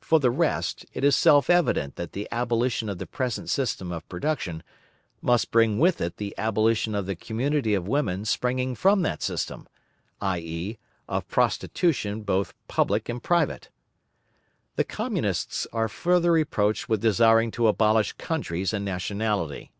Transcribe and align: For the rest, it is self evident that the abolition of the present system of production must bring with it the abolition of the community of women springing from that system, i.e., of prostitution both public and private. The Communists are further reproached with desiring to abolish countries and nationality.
For 0.00 0.20
the 0.20 0.30
rest, 0.30 0.86
it 0.92 1.02
is 1.02 1.16
self 1.16 1.50
evident 1.50 1.96
that 1.96 2.12
the 2.12 2.28
abolition 2.30 2.88
of 2.88 2.98
the 2.98 3.08
present 3.08 3.50
system 3.50 3.90
of 3.90 4.08
production 4.08 4.62
must 5.20 5.50
bring 5.50 5.80
with 5.80 6.00
it 6.00 6.16
the 6.16 6.32
abolition 6.38 6.94
of 6.94 7.06
the 7.06 7.16
community 7.16 7.74
of 7.74 7.88
women 7.88 8.24
springing 8.24 8.76
from 8.76 9.02
that 9.02 9.20
system, 9.20 9.66
i.e., 10.20 10.78
of 11.08 11.26
prostitution 11.26 12.22
both 12.22 12.54
public 12.68 13.08
and 13.08 13.24
private. 13.24 13.68
The 14.76 14.84
Communists 14.84 15.66
are 15.72 15.88
further 15.88 16.30
reproached 16.30 16.88
with 16.88 17.00
desiring 17.02 17.50
to 17.50 17.66
abolish 17.66 18.12
countries 18.12 18.72
and 18.72 18.84
nationality. 18.84 19.72